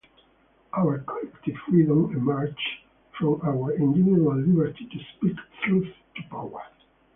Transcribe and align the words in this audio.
Our 0.75 0.97
collective 0.97 1.57
freedom 1.69 2.05
emerges 2.15 2.57
from 3.19 3.39
our 3.45 3.71
individual 3.75 4.35
liberty 4.35 4.87
to 4.87 4.97
speak 5.15 5.37
truth 5.63 5.93
to 6.15 6.23
power. 6.27 6.63